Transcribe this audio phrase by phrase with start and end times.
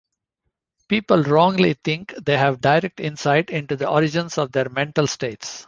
[0.87, 5.59] People wrongly think they have direct insight into the origins of their mental states.